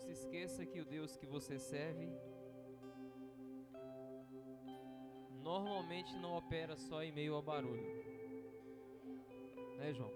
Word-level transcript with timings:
se 0.00 0.10
esqueça 0.12 0.66
que 0.66 0.80
o 0.80 0.84
Deus 0.84 1.16
que 1.16 1.26
você 1.26 1.58
serve 1.58 2.08
normalmente 5.42 6.16
não 6.18 6.36
opera 6.36 6.76
só 6.76 7.02
em 7.02 7.12
meio 7.12 7.34
ao 7.34 7.42
barulho. 7.42 7.88
Né, 9.78 9.92
João? 9.92 10.12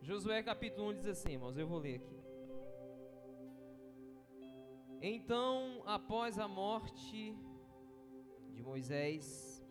Josué 0.00 0.42
capítulo 0.42 0.90
1 0.90 0.94
diz 0.94 1.06
assim, 1.06 1.32
irmãos, 1.32 1.56
eu 1.58 1.66
vou 1.66 1.78
ler 1.78 1.96
aqui. 1.96 2.16
Então, 5.02 5.82
após 5.84 6.38
a 6.38 6.48
morte 6.48 7.36
de 8.52 8.62
Moisés, 8.62 9.64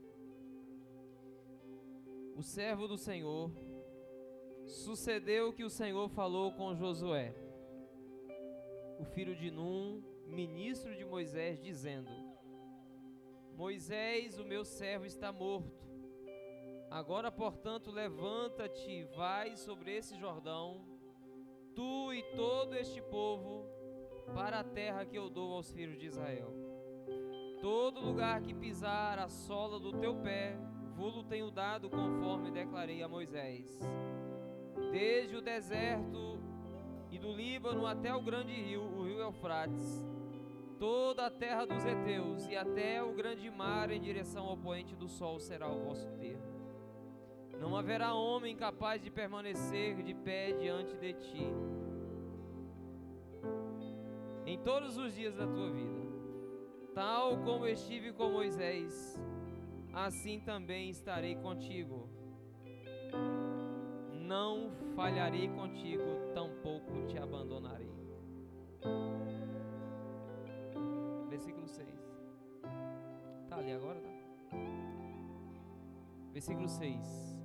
o 2.36 2.44
servo 2.44 2.88
do 2.88 2.98
Senhor, 2.98 3.50
sucedeu 4.76 5.54
que 5.54 5.64
o 5.64 5.70
Senhor 5.70 6.10
falou 6.10 6.52
com 6.52 6.76
Josué, 6.76 7.34
o 9.00 9.06
filho 9.06 9.36
de 9.36 9.50
Num, 9.50 10.04
ministro 10.28 10.96
de 10.96 11.06
Moisés, 11.06 11.62
dizendo: 11.62 12.12
Moisés, 13.56 14.38
o 14.38 14.44
meu 14.44 14.66
servo, 14.66 15.06
está 15.06 15.32
morto. 15.32 15.86
Agora, 16.92 17.32
portanto, 17.32 17.90
levanta-te 17.90 18.90
e 18.90 19.04
vai 19.16 19.56
sobre 19.56 19.96
esse 19.96 20.18
Jordão, 20.18 20.86
tu 21.74 22.14
e 22.14 22.22
todo 22.36 22.76
este 22.76 23.02
povo, 23.02 23.66
para 24.34 24.60
a 24.60 24.64
terra 24.64 25.06
que 25.06 25.18
eu 25.18 25.30
dou 25.30 25.54
aos 25.54 25.72
filhos 25.72 25.98
de 25.98 26.08
Israel. 26.08 26.54
Todo 27.62 28.02
lugar 28.02 28.42
que 28.42 28.54
pisar 28.54 29.20
a 29.20 29.28
sola 29.28 29.80
do 29.80 29.94
teu 29.94 30.16
pé, 30.22 30.58
vulo 30.94 31.24
tenho 31.24 31.50
dado 31.50 31.90
conforme 31.90 32.52
declarei 32.52 33.02
a 33.02 33.08
Moisés. 33.08 33.80
Desde 34.96 35.36
o 35.36 35.42
deserto 35.42 36.40
e 37.12 37.20
do 37.20 37.34
Líbano 37.34 37.86
até 37.86 38.16
o 38.16 38.22
grande 38.22 38.54
rio, 38.54 38.82
o 38.82 39.04
rio 39.04 39.20
Eufrates, 39.20 40.08
toda 40.80 41.26
a 41.26 41.30
terra 41.30 41.66
dos 41.66 41.84
heteus 41.84 42.48
e 42.48 42.56
até 42.56 43.04
o 43.04 43.12
grande 43.12 43.52
mar 43.52 43.92
em 43.92 44.00
direção 44.00 44.46
ao 44.46 44.56
poente 44.56 44.96
do 44.96 45.10
sol 45.10 45.38
será 45.38 45.70
o 45.70 45.84
vosso 45.84 46.10
termo. 46.12 46.42
Não 47.60 47.76
haverá 47.76 48.14
homem 48.14 48.56
capaz 48.56 49.04
de 49.04 49.12
permanecer 49.12 50.02
de 50.02 50.14
pé 50.14 50.54
diante 50.54 50.96
de 50.96 51.12
ti 51.12 51.46
em 54.46 54.58
todos 54.60 54.96
os 54.96 55.14
dias 55.14 55.36
da 55.36 55.46
tua 55.46 55.72
vida. 55.72 56.06
Tal 56.94 57.38
como 57.40 57.68
estive 57.68 58.14
com 58.14 58.30
Moisés, 58.30 59.22
assim 59.92 60.40
também 60.40 60.90
estarei 60.90 61.36
contigo. 61.36 62.08
Não 64.26 64.72
falharei 64.96 65.48
contigo, 65.50 66.04
tampouco 66.34 67.06
te 67.08 67.20
abandonarei. 67.20 67.94
Versículo 71.30 71.68
6. 71.68 71.88
Tá 73.48 73.58
ali 73.58 73.72
agora, 73.72 74.00
tá? 74.00 74.10
Versículo 76.34 76.68
6. 76.68 77.36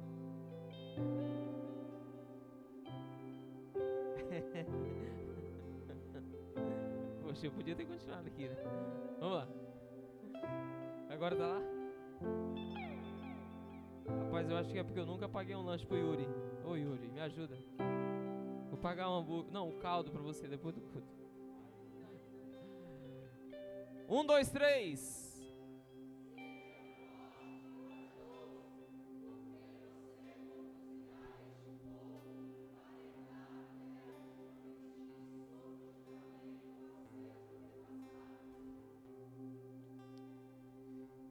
Poxa, 7.23 7.47
eu 7.47 7.53
podia 7.53 7.77
ter 7.77 7.85
continuado 7.85 8.27
aqui, 8.27 8.49
né? 8.49 8.57
Vamos 9.19 9.37
lá. 9.37 9.47
Agora 11.11 11.37
tá 11.37 11.47
lá? 11.47 11.61
Rapaz, 14.41 14.51
eu 14.51 14.57
acho 14.57 14.71
que 14.71 14.79
é 14.79 14.83
porque 14.83 14.99
eu 14.99 15.05
nunca 15.05 15.29
paguei 15.29 15.55
um 15.55 15.63
lanche 15.63 15.85
pro 15.85 15.99
Yuri. 15.99 16.27
Ô 16.65 16.75
Yuri, 16.75 17.09
me 17.09 17.21
ajuda. 17.21 17.59
Vou 18.71 18.79
pagar 18.79 19.11
um 19.11 19.19
hambúrguer. 19.19 19.53
Não, 19.53 19.69
um 19.69 19.79
caldo 19.79 20.11
pra 20.11 20.23
você 20.23 20.49
depois 20.49 20.75
do 20.75 20.81
culto. 20.81 21.07
Um, 24.09 24.25
dois, 24.25 24.49
três. 24.49 25.30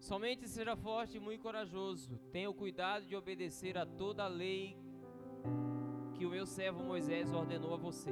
Somente 0.10 0.48
seja 0.48 0.76
forte 0.76 1.18
e 1.18 1.20
muito 1.20 1.44
corajoso. 1.44 2.18
Tenha 2.32 2.50
o 2.50 2.54
cuidado 2.54 3.06
de 3.06 3.16
obedecer 3.16 3.78
a 3.78 3.86
toda 3.86 4.24
a 4.24 4.28
lei 4.28 4.76
que 6.16 6.26
o 6.26 6.32
meu 6.32 6.48
servo 6.48 6.84
Moisés 6.84 7.32
ordenou 7.32 7.76
a 7.76 7.78
você. 7.78 8.10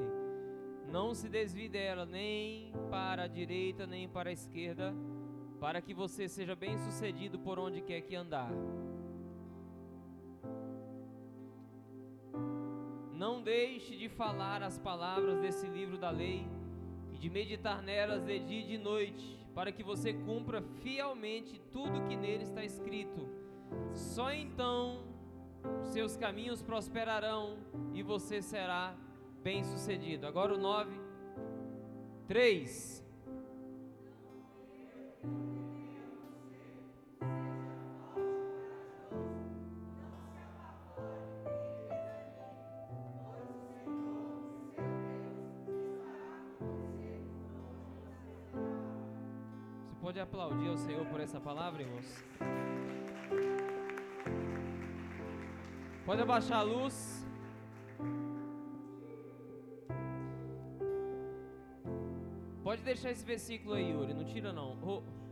Não 0.91 1.15
se 1.15 1.27
desvie 1.27 1.67
dela 1.67 2.05
nem 2.05 2.71
para 2.91 3.23
a 3.23 3.27
direita 3.27 3.87
nem 3.87 4.07
para 4.07 4.29
a 4.29 4.31
esquerda, 4.31 4.93
para 5.59 5.81
que 5.81 5.91
você 5.91 6.29
seja 6.29 6.55
bem 6.55 6.77
sucedido 6.77 7.39
por 7.39 7.57
onde 7.57 7.81
quer 7.81 8.01
que 8.01 8.15
andar. 8.15 8.51
Não 13.11 13.41
deixe 13.41 13.97
de 13.97 14.07
falar 14.07 14.61
as 14.61 14.77
palavras 14.77 15.39
desse 15.39 15.65
livro 15.65 15.97
da 15.97 16.11
lei 16.11 16.47
e 17.17 17.19
de 17.19 17.29
meditar 17.31 17.81
nelas 17.81 18.23
de 18.23 18.39
dia 18.39 18.59
e 18.61 18.67
de 18.67 18.77
noite 18.77 19.39
para 19.55 19.71
que 19.71 19.81
você 19.81 20.13
cumpra 20.13 20.61
fielmente 20.83 21.59
tudo 21.71 22.07
que 22.07 22.15
nele 22.15 22.43
está 22.43 22.63
escrito. 22.63 23.27
Só 23.91 24.31
então 24.31 25.03
seus 25.81 26.15
caminhos 26.15 26.61
prosperarão 26.61 27.57
e 27.91 28.03
você 28.03 28.39
será 28.39 28.95
bem-sucedido. 29.43 30.27
Agora 30.27 30.53
o 30.53 30.59
9 30.59 30.91
3 32.27 33.03
pode 50.07 50.21
aplaudir 50.21 50.69
ao 50.69 50.77
Senhor 50.77 51.05
por 51.07 51.19
essa 51.19 51.37
palavra, 51.37 51.81
irmãos? 51.81 52.23
Pode 56.05 56.21
abaixar 56.21 56.59
a 56.59 56.61
luz. 56.61 57.27
Pode 62.63 62.83
deixar 62.83 63.11
esse 63.11 63.25
versículo 63.25 63.73
aí, 63.73 63.91
Yuri. 63.91 64.13
Não 64.13 64.23
tira 64.23 64.53
não. 64.53 64.77
Oh. 64.81 65.26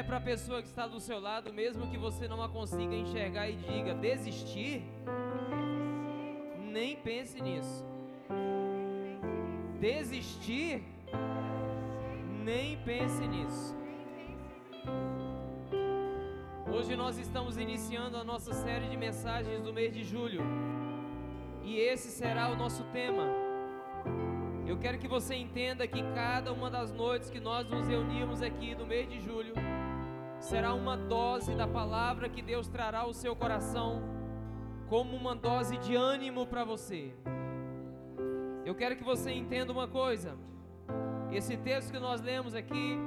Olha 0.00 0.06
para 0.06 0.16
a 0.16 0.20
pessoa 0.22 0.62
que 0.62 0.68
está 0.68 0.86
do 0.86 0.98
seu 0.98 1.20
lado, 1.20 1.52
mesmo 1.52 1.86
que 1.90 1.98
você 1.98 2.26
não 2.26 2.42
a 2.42 2.48
consiga 2.48 2.94
enxergar 2.94 3.50
e 3.50 3.56
diga: 3.56 3.92
desistir? 3.92 4.82
Nem 6.72 6.96
pense 6.96 7.38
nisso. 7.38 7.84
Desistir? 9.78 10.82
Nem 12.42 12.78
pense 12.78 13.26
nisso. 13.28 13.76
Hoje 16.74 16.96
nós 16.96 17.18
estamos 17.18 17.58
iniciando 17.58 18.16
a 18.16 18.24
nossa 18.24 18.54
série 18.54 18.88
de 18.88 18.96
mensagens 18.96 19.62
do 19.62 19.70
mês 19.70 19.92
de 19.92 20.02
julho. 20.02 20.42
E 21.62 21.78
esse 21.78 22.08
será 22.08 22.48
o 22.48 22.56
nosso 22.56 22.84
tema. 22.84 23.24
Eu 24.66 24.78
quero 24.78 24.98
que 24.98 25.08
você 25.08 25.34
entenda 25.34 25.86
que 25.86 26.02
cada 26.14 26.54
uma 26.54 26.70
das 26.70 26.90
noites 26.90 27.28
que 27.28 27.38
nós 27.38 27.68
nos 27.68 27.86
reunimos 27.86 28.40
aqui 28.40 28.74
no 28.74 28.86
mês 28.86 29.06
de 29.06 29.20
julho 29.20 29.52
será 30.40 30.72
uma 30.72 30.96
dose 30.96 31.54
da 31.54 31.68
palavra 31.68 32.28
que 32.28 32.40
Deus 32.40 32.66
trará 32.66 33.00
ao 33.00 33.12
seu 33.12 33.36
coração, 33.36 34.02
como 34.88 35.14
uma 35.14 35.36
dose 35.36 35.76
de 35.76 35.94
ânimo 35.94 36.46
para 36.46 36.64
você. 36.64 37.14
Eu 38.64 38.74
quero 38.74 38.96
que 38.96 39.04
você 39.04 39.30
entenda 39.30 39.70
uma 39.70 39.86
coisa. 39.86 40.36
Esse 41.30 41.56
texto 41.56 41.92
que 41.92 41.98
nós 41.98 42.20
lemos 42.20 42.54
aqui 42.54 42.98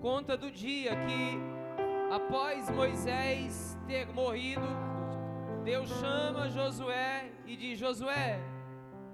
conta 0.00 0.36
do 0.36 0.50
dia 0.50 0.92
que, 0.94 1.38
após 2.14 2.70
Moisés 2.70 3.76
ter 3.86 4.06
morrido, 4.12 4.66
Deus 5.64 5.88
chama 5.98 6.48
Josué 6.50 7.32
e 7.46 7.56
diz: 7.56 7.78
Josué, 7.78 8.38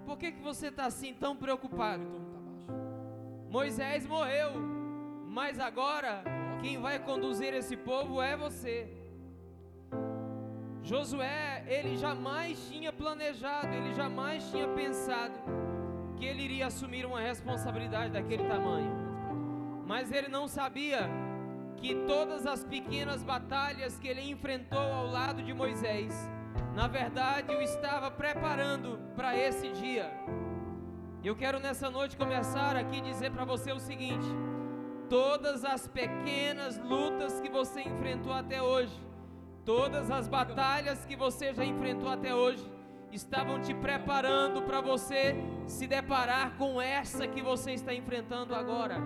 por 0.04 0.18
que, 0.18 0.32
que 0.32 0.42
você 0.42 0.68
está 0.68 0.86
assim 0.86 1.14
tão 1.14 1.36
preocupado? 1.36 2.04
Moisés 3.48 4.06
morreu, 4.06 4.52
mas 5.26 5.58
agora 5.58 6.35
quem 6.66 6.78
vai 6.78 6.98
conduzir 6.98 7.54
esse 7.54 7.76
povo 7.76 8.20
é 8.20 8.36
você. 8.36 8.92
Josué, 10.82 11.64
ele 11.68 11.96
jamais 11.96 12.58
tinha 12.68 12.92
planejado, 12.92 13.72
ele 13.72 13.94
jamais 13.94 14.50
tinha 14.50 14.66
pensado 14.66 15.38
que 16.16 16.24
ele 16.24 16.42
iria 16.42 16.66
assumir 16.66 17.06
uma 17.06 17.20
responsabilidade 17.20 18.10
daquele 18.14 18.48
tamanho. 18.48 18.92
Mas 19.86 20.10
ele 20.10 20.26
não 20.26 20.48
sabia 20.48 21.08
que 21.76 21.94
todas 22.04 22.44
as 22.48 22.64
pequenas 22.64 23.22
batalhas 23.22 23.96
que 24.00 24.08
ele 24.08 24.28
enfrentou 24.28 24.92
ao 24.92 25.06
lado 25.06 25.44
de 25.44 25.54
Moisés, 25.54 26.28
na 26.74 26.88
verdade 26.88 27.54
o 27.54 27.62
estava 27.62 28.10
preparando 28.10 28.98
para 29.14 29.38
esse 29.38 29.68
dia. 29.70 30.10
Eu 31.22 31.36
quero 31.36 31.60
nessa 31.60 31.88
noite 31.88 32.16
começar 32.16 32.74
aqui 32.74 33.00
dizer 33.00 33.30
para 33.30 33.44
você 33.44 33.70
o 33.70 33.78
seguinte: 33.78 34.26
todas 35.08 35.64
as 35.64 35.86
pequenas 35.88 36.78
lutas 36.78 37.40
que 37.40 37.48
você 37.48 37.82
enfrentou 37.82 38.32
até 38.32 38.62
hoje, 38.62 38.92
todas 39.64 40.10
as 40.10 40.28
batalhas 40.28 41.04
que 41.04 41.16
você 41.16 41.54
já 41.54 41.64
enfrentou 41.64 42.08
até 42.08 42.34
hoje, 42.34 42.64
estavam 43.12 43.60
te 43.60 43.72
preparando 43.74 44.62
para 44.62 44.80
você 44.80 45.34
se 45.66 45.86
deparar 45.86 46.56
com 46.56 46.80
essa 46.80 47.26
que 47.26 47.40
você 47.40 47.72
está 47.72 47.94
enfrentando 47.94 48.54
agora. 48.54 48.98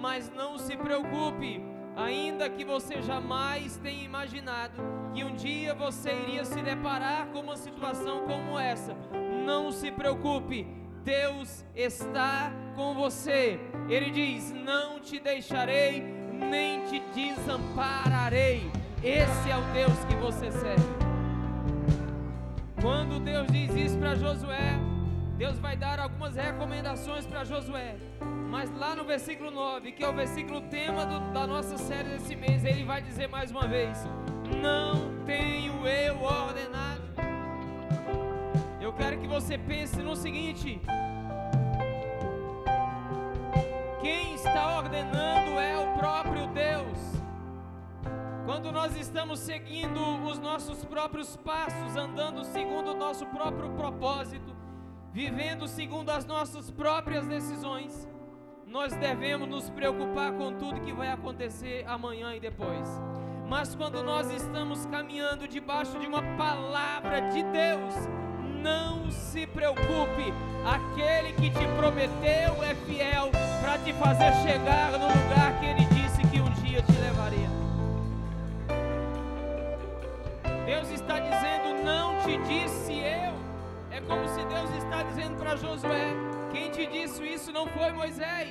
Mas 0.00 0.30
não 0.30 0.58
se 0.58 0.76
preocupe, 0.76 1.60
ainda 1.96 2.48
que 2.48 2.64
você 2.64 3.02
jamais 3.02 3.76
tenha 3.78 4.04
imaginado 4.04 4.82
que 5.12 5.24
um 5.24 5.34
dia 5.34 5.74
você 5.74 6.12
iria 6.12 6.44
se 6.44 6.60
deparar 6.62 7.26
com 7.28 7.40
uma 7.40 7.56
situação 7.56 8.24
como 8.26 8.58
essa. 8.58 8.94
Não 9.44 9.70
se 9.70 9.90
preocupe, 9.90 10.66
Deus 11.04 11.64
está 11.74 12.52
com 12.74 12.94
você. 12.94 13.58
Ele 13.88 14.10
diz: 14.10 14.52
Não 14.52 15.00
te 15.00 15.18
deixarei, 15.18 16.02
nem 16.32 16.84
te 16.86 17.00
desampararei. 17.14 18.70
Esse 19.02 19.50
é 19.50 19.56
o 19.56 19.62
Deus 19.72 20.04
que 20.06 20.14
você 20.16 20.50
serve. 20.50 20.84
Quando 22.80 23.20
Deus 23.20 23.46
diz 23.50 23.74
isso 23.74 23.98
para 23.98 24.14
Josué, 24.14 24.78
Deus 25.36 25.58
vai 25.58 25.76
dar 25.76 25.98
algumas 25.98 26.36
recomendações 26.36 27.26
para 27.26 27.44
Josué. 27.44 27.96
Mas 28.50 28.70
lá 28.78 28.94
no 28.94 29.04
versículo 29.04 29.50
9, 29.50 29.92
que 29.92 30.04
é 30.04 30.08
o 30.08 30.14
versículo 30.14 30.60
tema 30.62 31.04
do, 31.04 31.32
da 31.32 31.46
nossa 31.46 31.76
série 31.76 32.10
desse 32.10 32.36
mês, 32.36 32.64
ele 32.64 32.84
vai 32.84 33.02
dizer 33.02 33.28
mais 33.28 33.50
uma 33.50 33.66
vez: 33.66 34.06
Não 34.62 35.24
tenho 35.24 35.86
eu 35.86 36.22
ordenado. 36.22 37.02
Eu 38.80 38.92
quero 38.92 39.18
que 39.18 39.26
você 39.26 39.58
pense 39.58 40.00
no 40.02 40.14
seguinte: 40.14 40.80
está 44.54 44.76
ordenando 44.78 45.58
é 45.58 45.76
o 45.76 45.98
próprio 45.98 46.46
Deus. 46.46 46.96
Quando 48.46 48.70
nós 48.70 48.96
estamos 48.96 49.40
seguindo 49.40 49.98
os 50.24 50.38
nossos 50.38 50.84
próprios 50.84 51.36
passos, 51.38 51.96
andando 51.96 52.44
segundo 52.44 52.92
o 52.92 52.96
nosso 52.96 53.26
próprio 53.26 53.70
propósito, 53.70 54.54
vivendo 55.12 55.66
segundo 55.66 56.10
as 56.10 56.24
nossas 56.24 56.70
próprias 56.70 57.26
decisões, 57.26 58.08
nós 58.64 58.94
devemos 58.94 59.48
nos 59.48 59.68
preocupar 59.70 60.32
com 60.34 60.52
tudo 60.52 60.82
que 60.82 60.92
vai 60.92 61.08
acontecer 61.08 61.84
amanhã 61.88 62.32
e 62.36 62.38
depois. 62.38 62.88
Mas 63.48 63.74
quando 63.74 64.04
nós 64.04 64.30
estamos 64.30 64.86
caminhando 64.86 65.48
debaixo 65.48 65.98
de 65.98 66.06
uma 66.06 66.22
palavra 66.36 67.22
de 67.22 67.42
Deus, 67.42 67.94
não 68.64 69.10
se 69.10 69.46
preocupe, 69.46 70.32
aquele 70.64 71.34
que 71.34 71.50
te 71.50 71.66
prometeu 71.76 72.64
é 72.64 72.74
fiel 72.86 73.30
para 73.60 73.76
te 73.78 73.92
fazer 73.92 74.32
chegar 74.42 74.90
no 74.92 75.06
lugar 75.06 75.60
que 75.60 75.66
ele 75.66 75.84
disse 75.84 76.22
que 76.28 76.40
um 76.40 76.50
dia 76.62 76.80
te 76.80 76.92
levaria. 76.92 77.50
Deus 80.64 80.90
está 80.90 81.20
dizendo: 81.20 81.84
Não 81.84 82.18
te 82.22 82.38
disse 82.38 82.92
eu. 82.94 83.34
É 83.90 84.00
como 84.00 84.26
se 84.28 84.42
Deus 84.46 84.70
está 84.82 85.02
dizendo 85.02 85.36
para 85.36 85.56
Josué: 85.56 86.14
Quem 86.50 86.70
te 86.70 86.86
disse 86.86 87.22
isso 87.22 87.52
não 87.52 87.66
foi 87.66 87.92
Moisés. 87.92 88.48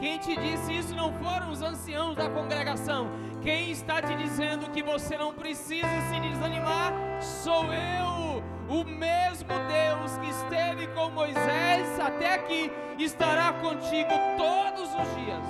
Quem 0.00 0.18
te 0.18 0.36
disse 0.36 0.76
isso 0.76 0.96
não 0.96 1.12
foram 1.22 1.52
os 1.52 1.62
anciãos 1.62 2.16
da 2.16 2.28
congregação. 2.28 3.08
Quem 3.40 3.70
está 3.70 4.02
te 4.02 4.16
dizendo 4.16 4.68
que 4.72 4.82
você 4.82 5.16
não 5.16 5.32
precisa 5.32 5.86
se 6.10 6.20
desanimar 6.20 6.92
sou 7.20 7.72
eu. 7.72 8.33
O 8.68 8.84
mesmo 8.84 9.48
Deus 9.68 10.16
que 10.18 10.28
esteve 10.30 10.86
com 10.88 11.10
Moisés 11.10 12.00
até 12.00 12.34
aqui 12.34 12.72
estará 12.98 13.52
contigo 13.54 14.10
todos 14.36 14.88
os 14.90 15.14
dias. 15.16 15.44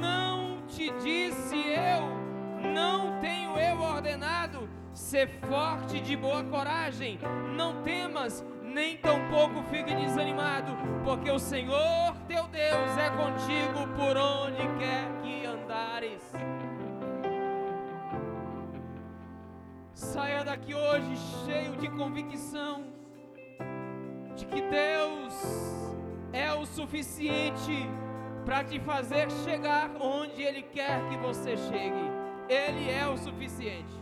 Não 0.00 0.62
te 0.66 0.90
disse 1.02 1.56
eu 1.56 2.20
não 2.62 3.18
tenho 3.20 3.58
eu 3.58 3.80
ordenado? 3.80 4.68
Ser 4.92 5.28
forte 5.48 6.00
de 6.00 6.16
boa 6.16 6.42
coragem, 6.44 7.18
não 7.56 7.82
temas, 7.82 8.44
nem 8.62 8.96
tampouco 8.96 9.62
fique 9.70 9.94
desanimado, 9.94 10.76
porque 11.04 11.30
o 11.30 11.38
Senhor 11.38 12.14
teu 12.28 12.46
Deus 12.48 12.98
é 12.98 13.10
contigo 13.10 13.86
por 13.96 14.16
onde 14.16 14.62
quer 14.78 15.19
Saia 20.12 20.42
daqui 20.42 20.74
hoje 20.74 21.16
cheio 21.46 21.76
de 21.76 21.88
convicção 21.88 22.82
de 24.34 24.44
que 24.44 24.60
Deus 24.60 25.34
é 26.32 26.52
o 26.52 26.66
suficiente 26.66 27.88
para 28.44 28.64
te 28.64 28.80
fazer 28.80 29.30
chegar 29.44 29.88
onde 30.00 30.42
Ele 30.42 30.62
quer 30.62 31.08
que 31.08 31.16
você 31.18 31.56
chegue. 31.56 32.10
Ele 32.48 32.90
é 32.90 33.06
o 33.06 33.16
suficiente. 33.16 33.94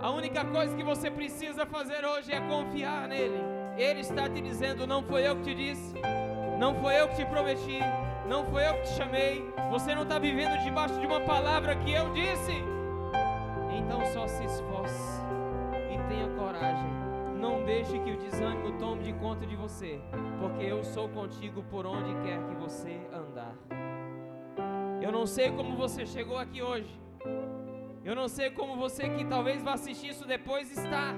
A 0.00 0.12
única 0.12 0.44
coisa 0.44 0.76
que 0.76 0.84
você 0.84 1.10
precisa 1.10 1.66
fazer 1.66 2.04
hoje 2.04 2.32
é 2.32 2.40
confiar 2.42 3.08
nele. 3.08 3.40
Ele 3.76 3.98
está 3.98 4.28
te 4.28 4.40
dizendo: 4.40 4.86
não 4.86 5.02
foi 5.02 5.26
eu 5.26 5.34
que 5.34 5.42
te 5.42 5.54
disse, 5.56 5.92
não 6.56 6.72
foi 6.80 7.00
eu 7.00 7.08
que 7.08 7.16
te 7.16 7.26
prometi, 7.26 7.80
não 8.28 8.46
foi 8.46 8.64
eu 8.64 8.74
que 8.74 8.82
te 8.82 8.90
chamei. 8.90 9.44
Você 9.72 9.92
não 9.92 10.04
está 10.04 10.20
vivendo 10.20 10.56
debaixo 10.62 11.00
de 11.00 11.06
uma 11.06 11.20
palavra 11.22 11.74
que 11.74 11.90
eu 11.90 12.12
disse. 12.12 12.73
Então 13.84 14.04
só 14.06 14.26
se 14.26 14.42
esforce 14.44 15.20
e 15.92 16.08
tenha 16.08 16.28
coragem. 16.38 16.90
Não 17.38 17.62
deixe 17.64 17.98
que 17.98 18.12
o 18.12 18.16
desânimo 18.16 18.78
tome 18.78 19.04
de 19.04 19.12
conta 19.12 19.46
de 19.46 19.54
você, 19.54 20.00
porque 20.40 20.64
eu 20.64 20.82
sou 20.82 21.06
contigo 21.10 21.62
por 21.64 21.84
onde 21.84 22.14
quer 22.22 22.42
que 22.46 22.54
você 22.54 22.98
andar. 23.12 23.54
Eu 25.02 25.12
não 25.12 25.26
sei 25.26 25.50
como 25.50 25.76
você 25.76 26.06
chegou 26.06 26.38
aqui 26.38 26.62
hoje. 26.62 26.98
Eu 28.02 28.14
não 28.14 28.26
sei 28.26 28.50
como 28.50 28.74
você 28.76 29.08
que 29.10 29.24
talvez 29.26 29.62
vá 29.62 29.74
assistir 29.74 30.08
isso 30.08 30.26
depois 30.26 30.70
está. 30.70 31.14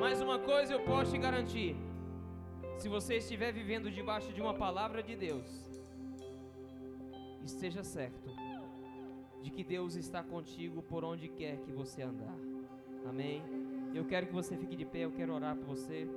Mas 0.00 0.20
uma 0.20 0.38
coisa 0.40 0.74
eu 0.74 0.80
posso 0.80 1.12
te 1.12 1.18
garantir: 1.18 1.76
se 2.76 2.88
você 2.88 3.18
estiver 3.18 3.52
vivendo 3.52 3.88
debaixo 3.88 4.32
de 4.32 4.40
uma 4.40 4.54
palavra 4.54 5.00
de 5.00 5.14
Deus, 5.14 5.48
esteja 7.44 7.84
certo 7.84 8.49
de 9.42 9.50
que 9.50 9.64
Deus 9.64 9.94
está 9.94 10.22
contigo 10.22 10.82
por 10.82 11.04
onde 11.04 11.28
quer 11.28 11.58
que 11.58 11.72
você 11.72 12.02
andar. 12.02 12.36
Amém? 13.06 13.42
Eu 13.94 14.04
quero 14.04 14.26
que 14.26 14.32
você 14.32 14.56
fique 14.56 14.76
de 14.76 14.84
pé, 14.84 15.00
eu 15.00 15.12
quero 15.12 15.34
orar 15.34 15.56
por 15.56 15.66
você. 15.66 16.08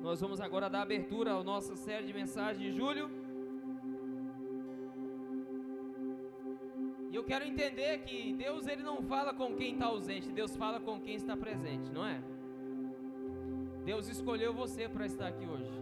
Nós 0.00 0.20
vamos 0.20 0.40
agora 0.40 0.68
dar 0.68 0.82
abertura 0.82 1.32
à 1.32 1.42
nossa 1.42 1.76
série 1.76 2.06
de 2.06 2.12
mensagens 2.12 2.62
de 2.62 2.72
julho. 2.76 3.10
E 7.10 7.14
eu 7.14 7.24
quero 7.24 7.44
entender 7.44 7.98
que 8.04 8.32
Deus 8.34 8.66
ele 8.66 8.82
não 8.82 9.02
fala 9.02 9.34
com 9.34 9.56
quem 9.56 9.72
está 9.72 9.86
ausente, 9.86 10.30
Deus 10.30 10.56
fala 10.56 10.78
com 10.78 11.00
quem 11.00 11.16
está 11.16 11.36
presente, 11.36 11.90
não 11.90 12.06
é? 12.06 12.22
Deus 13.84 14.08
escolheu 14.08 14.54
você 14.54 14.88
para 14.88 15.06
estar 15.06 15.26
aqui 15.26 15.44
hoje. 15.44 15.72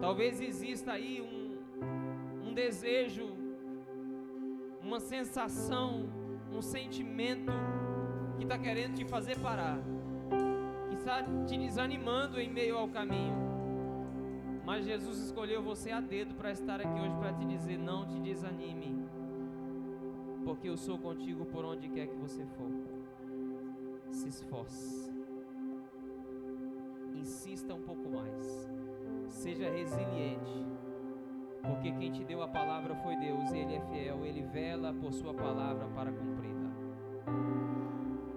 Talvez 0.00 0.40
exista 0.40 0.92
aí 0.92 1.20
um, 1.20 2.48
um 2.48 2.54
desejo, 2.54 3.26
uma 4.88 5.00
sensação, 5.00 6.08
um 6.50 6.62
sentimento 6.62 7.52
que 8.38 8.44
está 8.44 8.58
querendo 8.58 8.94
te 8.94 9.04
fazer 9.04 9.38
parar, 9.38 9.78
que 10.88 10.96
está 10.96 11.22
te 11.46 11.58
desanimando 11.58 12.40
em 12.40 12.50
meio 12.50 12.76
ao 12.76 12.88
caminho. 12.88 13.36
Mas 14.64 14.86
Jesus 14.86 15.18
escolheu 15.18 15.62
você 15.62 15.90
a 15.90 16.00
dedo 16.00 16.34
para 16.34 16.50
estar 16.50 16.80
aqui 16.80 17.00
hoje 17.00 17.16
para 17.16 17.34
te 17.34 17.44
dizer: 17.44 17.78
não 17.78 18.06
te 18.06 18.18
desanime 18.20 18.98
porque 20.48 20.66
eu 20.66 20.78
sou 20.78 20.98
contigo 20.98 21.44
por 21.44 21.62
onde 21.62 21.90
quer 21.90 22.06
que 22.06 22.16
você 22.16 22.42
for. 22.46 22.70
Se 24.10 24.28
esforce. 24.28 25.12
Insista 27.14 27.74
um 27.74 27.82
pouco 27.82 28.08
mais. 28.08 28.70
Seja 29.28 29.68
resiliente. 29.68 30.77
Porque 31.62 31.92
quem 31.92 32.10
te 32.10 32.24
deu 32.24 32.42
a 32.42 32.48
palavra 32.48 32.94
foi 32.96 33.16
Deus, 33.16 33.50
e 33.52 33.58
Ele 33.58 33.74
é 33.74 33.80
fiel, 33.80 34.24
Ele 34.24 34.42
vela 34.42 34.92
por 34.92 35.12
Sua 35.12 35.34
palavra 35.34 35.86
para 35.88 36.12
cumpri-la. 36.12 36.70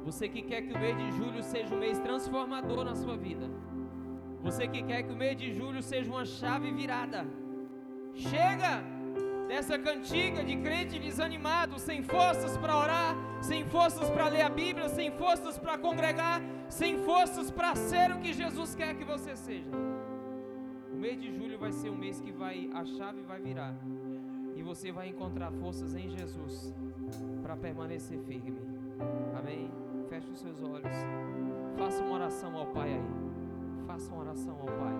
Você 0.04 0.28
que 0.28 0.42
quer 0.42 0.64
que 0.64 0.74
o 0.74 0.80
mês 0.80 0.98
de 0.98 1.12
julho 1.12 1.44
seja 1.44 1.74
um 1.74 1.80
mês 1.80 2.00
transformador 2.00 2.84
na 2.84 2.96
sua 2.96 3.16
vida. 3.16 3.50
Você 4.42 4.68
que 4.68 4.82
quer 4.82 5.04
que 5.04 5.14
o 5.14 5.16
mês 5.16 5.38
de 5.38 5.54
julho 5.54 5.82
seja 5.84 6.10
uma 6.10 6.26
chave 6.26 6.72
virada. 6.72 7.26
Chega! 8.14 8.84
dessa 9.52 9.78
cantiga 9.78 10.42
de 10.46 10.56
crente 10.56 10.98
desanimado, 10.98 11.78
sem 11.78 12.02
forças 12.02 12.56
para 12.58 12.78
orar, 12.78 13.14
sem 13.42 13.66
forças 13.66 14.10
para 14.10 14.30
ler 14.30 14.44
a 14.44 14.50
Bíblia, 14.50 14.88
sem 14.88 15.12
forças 15.12 15.60
para 15.60 15.78
congregar, 15.78 16.42
sem 16.70 16.98
forças 17.00 17.52
para 17.52 17.76
ser 17.76 18.12
o 18.14 18.20
que 18.20 18.32
Jesus 18.32 18.74
quer 18.74 18.96
que 18.96 19.04
você 19.04 19.36
seja. 19.36 19.70
Mês 21.02 21.20
de 21.20 21.36
julho 21.36 21.58
vai 21.58 21.72
ser 21.72 21.90
um 21.90 21.98
mês 21.98 22.22
que 22.22 22.32
vai 22.32 22.70
a 22.76 22.86
chave 22.86 23.24
vai 23.24 23.40
virar 23.40 23.74
e 24.56 24.62
você 24.62 24.92
vai 24.92 25.08
encontrar 25.08 25.52
forças 25.54 25.96
em 25.96 26.08
Jesus 26.12 26.72
para 27.42 27.58
permanecer 27.58 28.20
firme. 28.20 28.62
Amém. 29.36 29.72
Feche 30.08 30.30
os 30.30 30.40
seus 30.40 30.62
olhos. 30.62 30.96
Faça 31.76 32.04
uma 32.04 32.14
oração 32.14 32.56
ao 32.56 32.68
Pai 32.68 32.94
aí. 32.94 33.88
Faça 33.88 34.14
uma 34.14 34.22
oração 34.22 34.56
ao 34.60 34.68
Pai. 34.68 34.94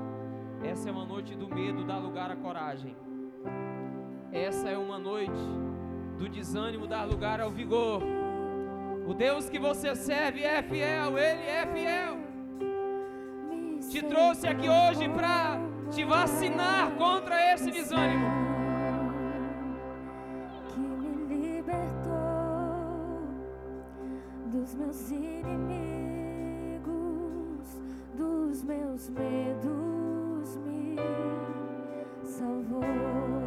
Essa 0.72 0.90
é 0.90 0.92
uma 0.92 1.06
noite 1.06 1.36
do 1.36 1.48
medo, 1.48 1.84
dá 1.84 2.00
lugar 2.00 2.32
à 2.32 2.36
coragem. 2.36 2.96
Essa 4.32 4.70
é 4.70 4.78
uma 4.80 4.98
noite 4.98 5.44
do 6.18 6.28
desânimo, 6.28 6.88
dar 6.88 7.04
lugar 7.04 7.40
ao 7.40 7.52
vigor. 7.52 8.02
O 9.06 9.14
Deus 9.14 9.52
que 9.52 9.60
você 9.60 9.96
serve 9.96 10.42
é 10.42 10.64
fiel, 10.64 11.16
Ele 11.20 11.44
é 11.44 11.68
fiel. 11.68 12.18
Te 13.88 14.02
trouxe 14.02 14.48
aqui 14.48 14.68
hoje 14.68 15.08
para 15.08 15.71
te 15.92 16.06
vacinar 16.06 16.92
contra 16.92 17.54
esse 17.54 17.70
desânimo. 17.70 18.26
Que 20.70 20.80
me 20.80 21.26
libertou 21.28 21.74
dos 24.46 24.74
meus 24.74 25.12
inimigos, 25.12 25.52
dos 28.16 28.64
meus 28.64 29.10
medos, 29.10 30.56
me 30.66 30.96
salvou. 32.24 33.41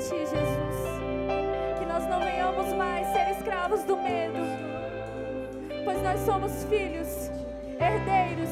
ti, 0.00 0.18
Jesus. 0.26 0.76
Que 1.78 1.84
nós 1.84 2.06
não 2.06 2.20
venhamos 2.20 2.72
mais 2.72 3.06
ser 3.08 3.30
escravos 3.32 3.82
do 3.84 3.96
medo, 3.96 4.38
pois 5.84 6.02
nós 6.02 6.20
somos 6.20 6.64
filhos, 6.64 7.30
herdeiros. 7.78 8.50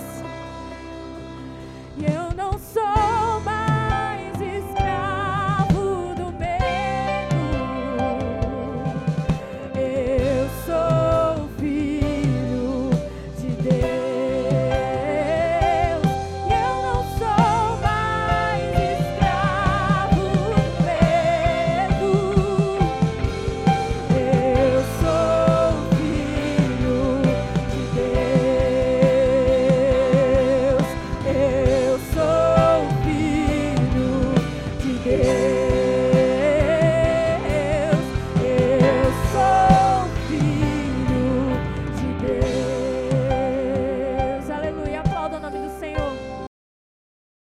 E 1.96 2.04
eu 2.04 2.36
não 2.36 2.58
sou. 2.58 2.97